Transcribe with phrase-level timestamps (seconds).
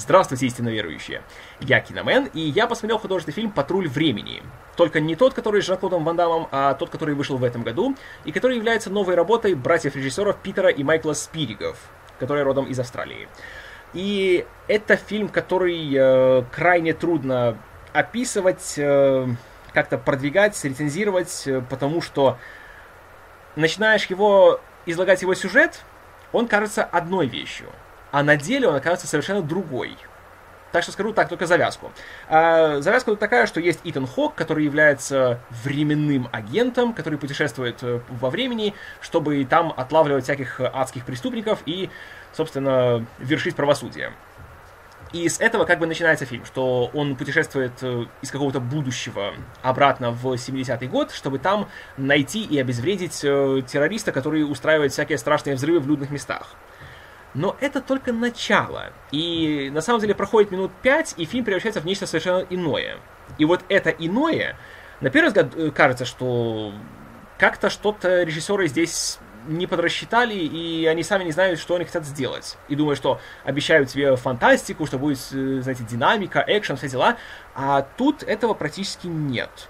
[0.00, 1.20] Здравствуйте, истинно верующие!
[1.60, 4.42] Я Киномен, и я посмотрел художественный фильм «Патруль времени».
[4.74, 7.94] Только не тот, который с Жан-Клодом Ван Дамом, а тот, который вышел в этом году,
[8.24, 11.76] и который является новой работой братьев-режиссеров Питера и Майкла Спиригов,
[12.18, 13.28] которые родом из Австралии.
[13.92, 17.58] И это фильм, который э, крайне трудно
[17.92, 19.26] описывать, э,
[19.74, 22.38] как-то продвигать, рецензировать, э, потому что
[23.54, 25.82] начинаешь его излагать его сюжет,
[26.32, 27.66] он кажется одной вещью–
[28.10, 29.96] а на деле он оказывается совершенно другой.
[30.72, 31.90] Так что скажу так, только завязку.
[32.28, 38.30] А, завязка такая, что есть Итан Хок, который является временным агентом, который путешествует э, во
[38.30, 41.90] времени, чтобы там отлавливать всяких адских преступников и,
[42.32, 44.12] собственно, вершить правосудие.
[45.12, 50.12] И с этого как бы начинается фильм, что он путешествует э, из какого-то будущего обратно
[50.12, 55.80] в 70-й год, чтобы там найти и обезвредить э, террориста, который устраивает всякие страшные взрывы
[55.80, 56.54] в людных местах.
[57.34, 58.92] Но это только начало.
[59.12, 62.96] И на самом деле проходит минут пять, и фильм превращается в нечто совершенно иное.
[63.38, 64.56] И вот это иное,
[65.00, 66.72] на первый взгляд, э, кажется, что
[67.38, 72.58] как-то что-то режиссеры здесь не подрасчитали, и они сами не знают, что они хотят сделать.
[72.68, 77.16] И думают, что обещают тебе фантастику, что будет, э, знаете, динамика, экшен, все дела.
[77.54, 79.68] А тут этого практически нет.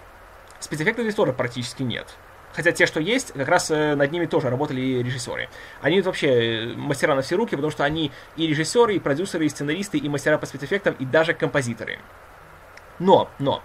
[0.58, 2.08] Спецэффектов здесь тоже практически нет.
[2.52, 5.48] Хотя те, что есть, как раз э, над ними тоже работали режиссеры.
[5.80, 9.48] Они вообще э, мастера на все руки, потому что они и режиссеры, и продюсеры, и
[9.48, 11.98] сценаристы, и мастера по спецэффектам, и даже композиторы.
[12.98, 13.62] Но, но,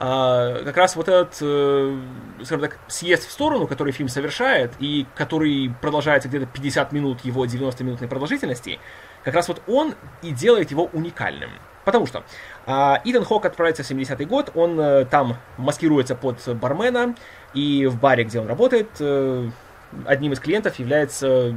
[0.00, 2.00] а, как раз вот этот, э,
[2.44, 7.44] скажем так, съезд в сторону, который фильм совершает, и который продолжается где-то 50 минут его
[7.44, 8.78] 90-минутной продолжительности,
[9.24, 11.50] как раз вот он и делает его уникальным.
[11.84, 12.22] Потому что
[12.66, 17.14] а, Итан Хок отправляется в 70-й год, он а, там маскируется под бармена,
[17.54, 19.48] и в баре, где он работает, а,
[20.04, 21.54] одним из клиентов является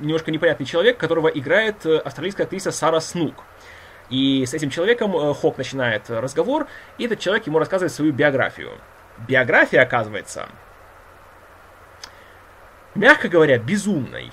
[0.00, 3.34] немножко непонятный человек, которого играет э, австралийская актриса Сара Снук.
[4.10, 6.66] И с этим человеком э, Хок начинает разговор,
[6.98, 8.70] и этот человек ему рассказывает свою биографию.
[9.28, 10.48] Биография, оказывается,
[12.94, 14.32] мягко говоря, безумной.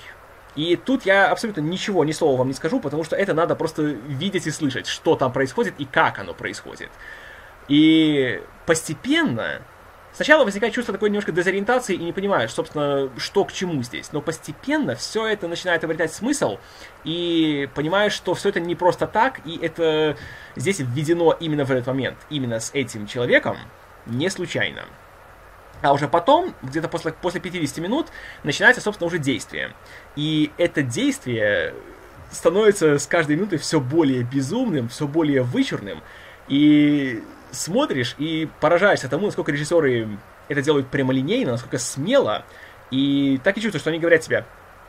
[0.59, 3.81] И тут я абсолютно ничего, ни слова вам не скажу, потому что это надо просто
[3.81, 6.89] видеть и слышать, что там происходит и как оно происходит.
[7.69, 9.61] И постепенно
[10.11, 14.11] Сначала возникает чувство такой немножко дезориентации и не понимаешь, собственно, что к чему здесь.
[14.11, 16.57] Но постепенно все это начинает обретать смысл,
[17.05, 20.17] и понимаешь, что все это не просто так, и это
[20.57, 23.57] здесь введено именно в этот момент, именно с этим человеком,
[24.07, 24.81] не случайно.
[25.81, 28.07] А уже потом, где-то после, после 50 минут,
[28.43, 29.73] начинается, собственно, уже действие.
[30.15, 31.73] И это действие
[32.31, 36.01] становится с каждой минутой все более безумным, все более вычурным.
[36.47, 40.17] И смотришь и поражаешься тому, насколько режиссеры
[40.47, 42.43] это делают прямолинейно, насколько смело.
[42.91, 44.45] И так и чувствуешь, что они говорят тебе,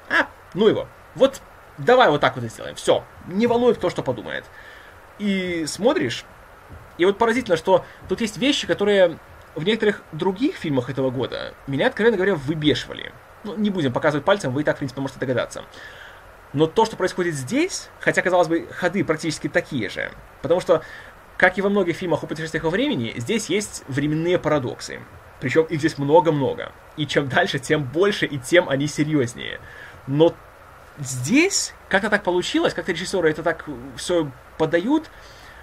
[0.08, 1.40] а, ну его, вот
[1.78, 4.44] давай вот так вот сделаем, все, не волнует кто что подумает.
[5.18, 6.24] И смотришь,
[6.98, 9.18] и вот поразительно, что тут есть вещи, которые
[9.54, 13.12] в некоторых других фильмах этого года меня, откровенно говоря, выбешивали.
[13.44, 15.64] Ну, не будем показывать пальцем, вы и так, в принципе, можете догадаться.
[16.52, 20.10] Но то, что происходит здесь, хотя, казалось бы, ходы практически такие же,
[20.42, 20.82] потому что,
[21.36, 25.00] как и во многих фильмах о путешествиях во времени, здесь есть временные парадоксы.
[25.40, 26.72] Причем их здесь много-много.
[26.96, 29.60] И чем дальше, тем больше, и тем они серьезнее.
[30.06, 30.34] Но
[30.98, 33.64] здесь как-то так получилось, как-то режиссеры это так
[33.96, 35.08] все подают,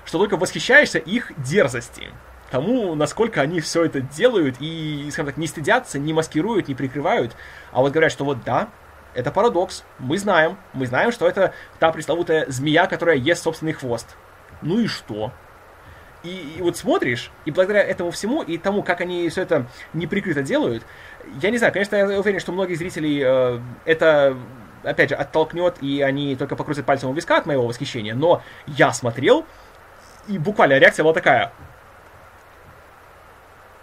[0.06, 2.12] что только восхищаешься их дерзости
[2.50, 7.36] тому, насколько они все это делают и, скажем так, не стыдятся, не маскируют, не прикрывают,
[7.72, 8.70] а вот говорят, что вот да,
[9.14, 14.16] это парадокс, мы знаем, мы знаем, что это та пресловутая змея, которая ест собственный хвост.
[14.62, 15.32] Ну и что?
[16.24, 20.42] И, и вот смотришь, и благодаря этому всему, и тому, как они все это неприкрыто
[20.42, 20.84] делают,
[21.42, 24.38] я не знаю, конечно, я уверен, что многих зрителей э, это
[24.84, 28.94] опять же, оттолкнет, и они только покрутят пальцем у виска от моего восхищения, но я
[28.94, 29.46] смотрел,
[30.28, 31.52] и буквально реакция была такая,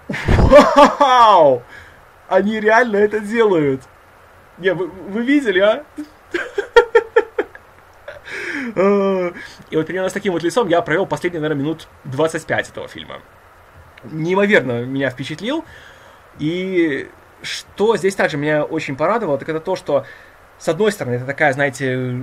[0.08, 1.62] Вау!
[2.28, 3.82] Они реально это делают.
[4.58, 5.84] Не, вы, вы видели, а?
[9.70, 13.20] И вот примерно с таким вот лицом я провел последние, наверное, минут 25 этого фильма.
[14.04, 15.64] Неимоверно меня впечатлил.
[16.38, 17.08] И
[17.42, 20.04] что здесь также меня очень порадовало, так это то, что,
[20.58, 22.18] с одной стороны, это такая, знаете,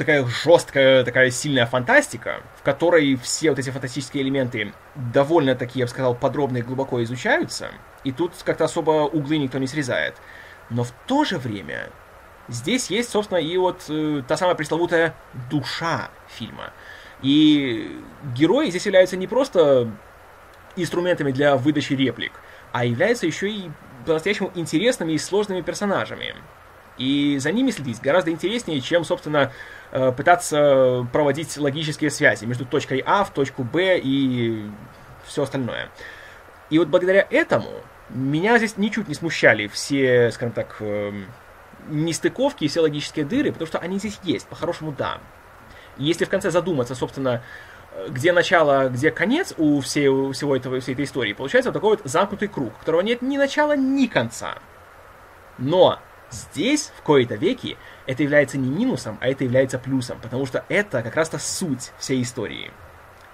[0.00, 5.86] такая жесткая, такая сильная фантастика, в которой все вот эти фантастические элементы довольно такие, я
[5.86, 7.70] бы сказал, подробно и глубоко изучаются,
[8.02, 10.14] и тут как-то особо углы никто не срезает.
[10.70, 11.90] Но в то же время
[12.48, 15.14] здесь есть, собственно, и вот э, та самая пресловутая
[15.50, 16.72] душа фильма.
[17.20, 18.00] И
[18.34, 19.90] герои здесь являются не просто
[20.76, 22.32] инструментами для выдачи реплик,
[22.72, 23.70] а являются еще и
[24.06, 26.34] по-настоящему интересными и сложными персонажами.
[27.00, 29.52] И за ними следить гораздо интереснее, чем, собственно,
[29.90, 34.70] э, пытаться проводить логические связи между точкой А в точку Б и
[35.24, 35.88] все остальное.
[36.68, 37.70] И вот благодаря этому
[38.10, 41.24] меня здесь ничуть не смущали все, скажем так, эм,
[41.88, 45.20] нестыковки и все логические дыры, потому что они здесь есть, по-хорошему да.
[45.96, 47.42] Если в конце задуматься, собственно,
[48.10, 52.02] где начало, где конец у, всей, всего этого, всей этой истории, получается вот такой вот
[52.04, 54.58] замкнутый круг, которого нет ни начала, ни конца.
[55.56, 55.98] Но
[56.30, 61.02] здесь, в кои-то веки, это является не минусом, а это является плюсом, потому что это
[61.02, 62.70] как раз-то суть всей истории.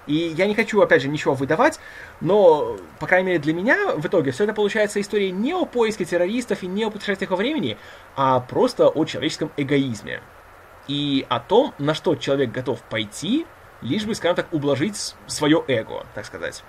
[0.07, 1.81] И я не хочу, опять же, ничего выдавать,
[2.21, 6.05] но, по крайней мере, для меня в итоге все это получается история не о поиске
[6.05, 7.77] террористов и не о путешествиях во времени,
[8.15, 10.23] а просто о человеческом эгоизме.
[10.87, 13.47] И о том, на что человек готов пойти,
[13.83, 16.63] лишь бы, скажем так, ублажить свое эго, так сказать.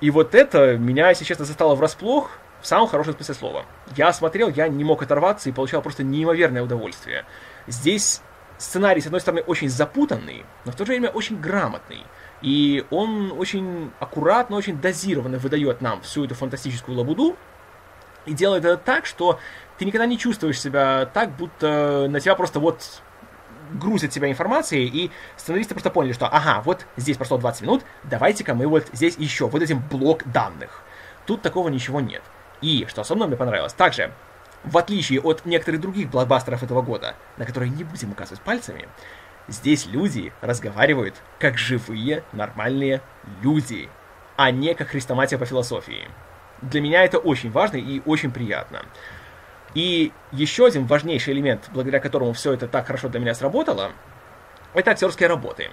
[0.00, 2.30] И вот это меня, если честно, застало врасплох
[2.60, 3.64] в самом хорошем смысле слова.
[3.96, 7.24] Я смотрел, я не мог оторваться и получал просто неимоверное удовольствие.
[7.66, 8.22] Здесь
[8.58, 12.02] сценарий, с одной стороны, очень запутанный, но в то же время очень грамотный.
[12.42, 17.36] И он очень аккуратно, очень дозированно выдает нам всю эту фантастическую лабуду,
[18.26, 19.38] и делает это так, что
[19.78, 23.02] ты никогда не чувствуешь себя так, будто на тебя просто вот
[23.72, 28.54] грузят себя информацией, и сценаристы просто поняли, что ага, вот здесь прошло 20 минут, давайте-ка
[28.54, 30.82] мы вот здесь еще выдадим блок данных.
[31.24, 32.22] Тут такого ничего нет.
[32.60, 34.12] И, что особенно мне понравилось, также,
[34.64, 38.88] в отличие от некоторых других блокбастеров этого года, на которые не будем указывать пальцами,
[39.48, 43.00] здесь люди разговаривают как живые, нормальные
[43.42, 43.88] люди,
[44.36, 46.08] а не как хрестоматия по философии.
[46.62, 48.82] Для меня это очень важно и очень приятно.
[49.74, 53.92] И еще один важнейший элемент, благодаря которому все это так хорошо для меня сработало,
[54.72, 55.70] это актерские работы.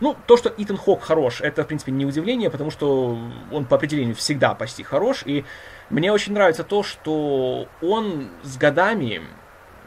[0.00, 3.18] Ну, то, что Итан Хок хорош, это, в принципе, не удивление, потому что
[3.50, 5.44] он по определению всегда почти хорош, и
[5.88, 9.22] мне очень нравится то, что он с годами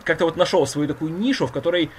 [0.04, 1.92] как-то вот нашел свою такую нишу, в которой,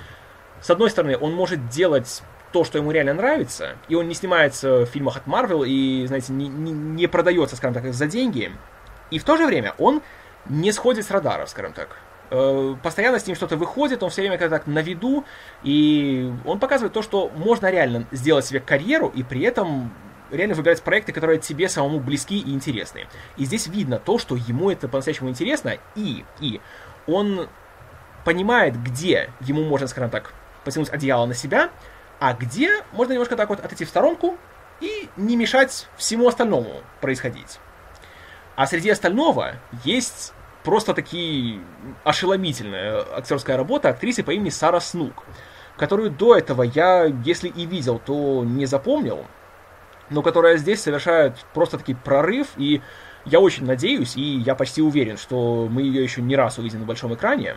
[0.61, 2.23] с одной стороны, он может делать
[2.53, 6.33] то, что ему реально нравится, и он не снимается в фильмах от Марвел и, знаете,
[6.33, 8.51] не, не, не продается, скажем так, за деньги,
[9.13, 10.03] и в то же время он
[10.49, 11.97] не сходит с радаров, скажем так.
[12.31, 15.25] Э, постоянно с ним что-то выходит, он все время как так на виду,
[15.63, 19.93] и он показывает то, что можно реально сделать себе карьеру, и при этом
[20.31, 23.09] реально выбирать проекты, которые тебе самому близки и интересны.
[23.37, 26.61] И здесь видно то, что ему это по-настоящему интересно, и, и
[27.09, 27.49] он
[28.25, 30.33] понимает, где ему можно, скажем так,
[30.65, 31.71] потянуть одеяло на себя,
[32.21, 34.37] а где можно немножко так вот отойти в сторонку
[34.81, 37.59] и не мешать всему остальному происходить.
[38.55, 39.55] А среди остального
[39.85, 40.33] есть
[40.65, 41.61] просто такие
[42.05, 45.25] ошеломительная актерская работа актрисы по имени Сара Снук,
[45.77, 49.25] которую до этого я, если и видел, то не запомнил,
[50.11, 52.83] но которая здесь совершает просто таки прорыв, и
[53.25, 56.87] я очень надеюсь, и я почти уверен, что мы ее еще не раз увидим на
[56.87, 57.57] большом экране,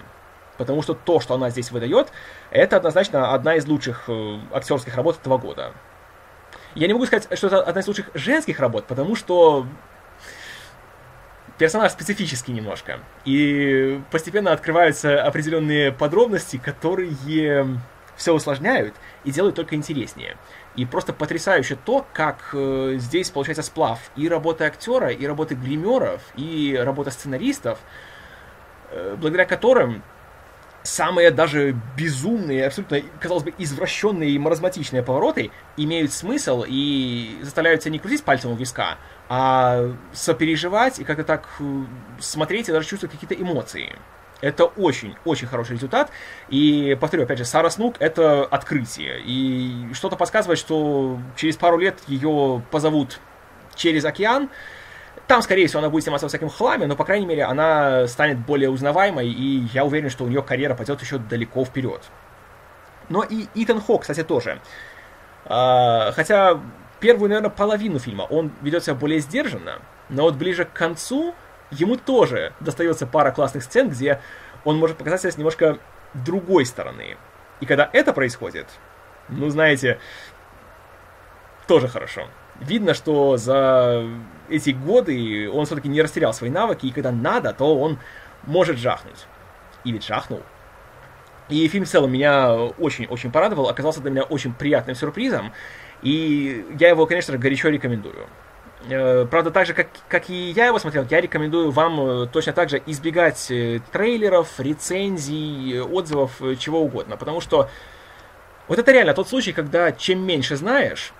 [0.58, 2.12] потому что то, что она здесь выдает,
[2.52, 5.74] это однозначно одна из лучших э, актерских работ этого года.
[6.76, 9.66] Я не могу сказать, что это одна из лучших женских работ, потому что
[11.58, 13.00] персонаж специфический немножко.
[13.26, 17.80] И постепенно открываются определенные подробности, которые
[18.16, 20.38] все усложняют и делают только интереснее.
[20.76, 26.22] И просто потрясающе то, как э, здесь получается сплав и работы актера, и работы гримеров,
[26.36, 27.80] и работа сценаристов,
[28.92, 30.04] э, благодаря которым
[30.84, 37.94] самые даже безумные, абсолютно, казалось бы, извращенные и маразматичные повороты имеют смысл и заставляют тебя
[37.94, 38.98] не крутить пальцем у виска,
[39.30, 41.84] а сопереживать и как-то так э,
[42.20, 43.96] смотреть и даже чувствовать какие-то эмоции.
[44.42, 46.12] Это очень-очень хороший результат.
[46.50, 49.22] И, повторю, опять же, Сара Снук— это открытие.
[49.24, 53.22] И что-то подсказывает, что через пару лет ее позовут
[53.74, 54.50] через океан,
[55.28, 58.40] там, скорее всего, она будет сниматься во всяком хламе, но, по крайней мере, она станет
[58.40, 62.02] более узнаваемой, и я уверен, что у нее карьера пойдет еще далеко вперед.
[63.10, 64.60] Но и Итан Хок, кстати, тоже.
[65.46, 66.60] А, хотя
[67.00, 69.80] первую, наверное, половину фильма он ведет себя более сдержанно,
[70.10, 71.36] но вот ближе к концу
[71.72, 74.22] ему тоже достается пара классных сцен, где
[74.64, 75.80] он может показать себя с немножко
[76.14, 77.18] другой стороны.
[77.60, 78.68] И когда это происходит,
[79.30, 80.00] ну, знаете,
[81.68, 82.28] тоже хорошо
[82.60, 84.06] видно, что за
[84.50, 88.00] эти годы он все-таки не растерял свои навыки, и когда надо, то он
[88.44, 89.26] может жахнуть.
[89.84, 90.42] И ведь жахнул.
[91.50, 95.52] И фильм в целом меня очень-очень порадовал, оказался для меня очень приятным сюрпризом,
[96.02, 98.28] и я его, конечно же, горячо рекомендую.
[98.90, 102.54] Э, правда, так же, как, как и я его смотрел, я рекомендую вам э, точно
[102.54, 107.70] так же избегать э, трейлеров, рецензий, отзывов, чего угодно, потому что
[108.68, 111.14] вот это реально тот случай, когда чем меньше знаешь,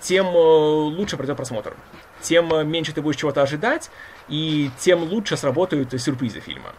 [0.00, 1.74] тем э, лучше пройдет просмотр.
[2.20, 3.90] Тем э, меньше ты будешь чего-то ожидать,
[4.28, 6.74] и тем лучше сработают сюрпризы фильма.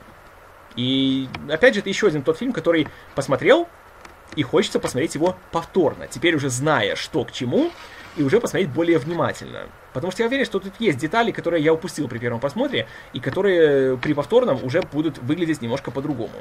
[0.76, 3.68] И, опять же, это еще один тот фильм, который посмотрел,
[4.36, 7.72] и хочется посмотреть его повторно, теперь уже зная, что к чему,
[8.18, 9.68] и уже посмотреть более внимательно.
[9.94, 13.20] Потому что я уверен, что тут есть детали, которые я упустил при первом просмотре, и
[13.20, 16.34] которые при повторном уже будут выглядеть немножко по-другому.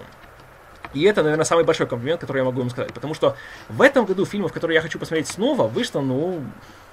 [0.94, 2.92] И это, наверное, самый большой комплимент, который я могу вам сказать.
[2.92, 3.36] Потому что
[3.68, 6.42] в этом году фильмов, которые я хочу посмотреть снова, вышло, ну,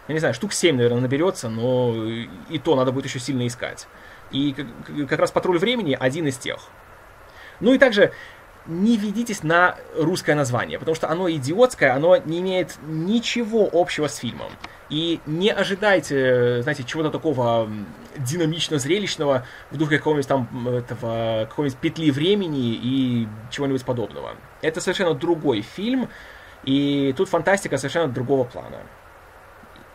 [0.08, 1.94] я не знаю, штук 7, наверное, наберется, но
[2.50, 3.88] и то надо будет еще сильно искать.
[4.32, 4.56] И
[5.08, 6.60] как раз «Патруль времени» один из тех.
[7.60, 8.14] Ну и также
[8.66, 14.18] не ведитесь на русское название, потому что оно идиотское, оно не имеет ничего общего с
[14.18, 14.52] фильмом.
[14.90, 17.70] И не ожидайте, знаете, чего-то такого
[18.18, 24.36] динамично-зрелищного в духе какого-нибудь там этого, какой-нибудь петли времени и чего-нибудь подобного.
[24.62, 26.10] Это совершенно другой фильм,
[26.64, 28.78] и тут фантастика совершенно другого плана.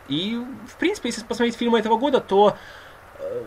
[0.07, 2.57] И, в принципе, если посмотреть фильмы этого года, то
[3.19, 3.43] э,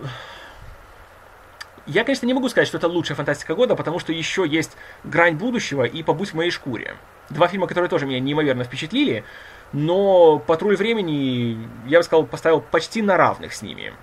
[1.88, 5.36] я, конечно, не могу сказать, что это лучшая фантастика года, потому что еще есть «Грань
[5.36, 6.96] будущего» и «Побудь в моей шкуре».
[7.30, 9.24] Два фильма, которые тоже меня неимоверно впечатлили,
[9.72, 13.94] но «Патруль времени», я бы сказал, поставил почти на равных с ними.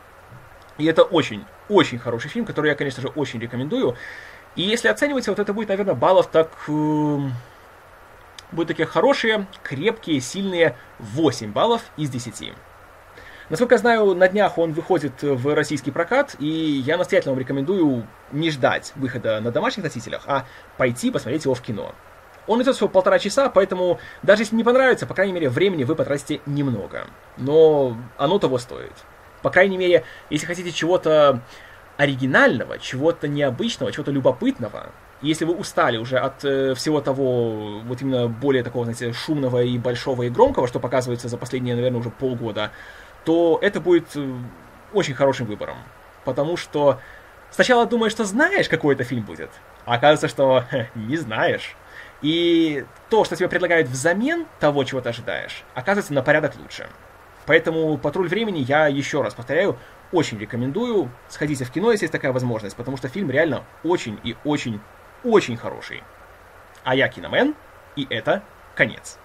[0.79, 3.95] И это очень, очень хороший фильм, который я, конечно же, очень рекомендую.
[4.55, 6.51] И если оценивать, вот это будет, наверное, баллов так...
[6.67, 7.19] Э,
[8.51, 12.53] будут такие хорошие, крепкие, сильные 8 баллов из 10.
[13.49, 18.07] Насколько я знаю, на днях он выходит в российский прокат, и я настоятельно вам рекомендую
[18.31, 20.45] не ждать выхода на домашних носителях, а
[20.77, 21.93] пойти посмотреть его в кино.
[22.47, 25.95] Он идет всего полтора часа, поэтому даже если не понравится, по крайней мере, времени вы
[25.95, 27.05] потратите немного.
[27.37, 28.93] Но оно того стоит.
[29.43, 31.41] По крайней мере, если хотите чего-то
[31.97, 38.27] оригинального, чего-то необычного, чего-то любопытного, если вы устали уже от э, всего того, вот именно
[38.27, 42.71] более такого, знаете, шумного и большого и громкого, что показывается за последние, наверное, уже полгода,
[43.25, 44.33] то это будет э,
[44.93, 45.77] очень хорошим выбором.
[46.23, 46.99] Потому что
[47.51, 49.49] сначала думаешь, что знаешь, какой это фильм будет,
[49.85, 50.63] а оказывается, что
[50.95, 51.75] не знаешь.
[52.21, 56.87] И то, что тебе предлагают взамен того, чего ты ожидаешь, оказывается на порядок лучше.
[57.45, 59.77] Поэтому «Патруль времени» я еще раз повторяю,
[60.11, 61.11] очень рекомендую.
[61.27, 64.79] Сходите в кино, если есть такая возможность, потому что фильм реально очень и очень,
[65.23, 66.01] очень хороший.
[66.83, 67.55] А я Киномен,
[67.95, 68.41] и это
[68.75, 69.19] конец.